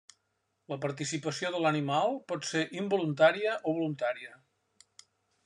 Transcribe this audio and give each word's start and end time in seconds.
La 0.71 0.77
participació 0.85 1.51
de 1.55 1.59
l'animal 1.65 2.17
pot 2.33 2.49
ser 2.53 2.65
involuntària 2.81 3.55
o 3.61 3.77
voluntària. 3.79 4.35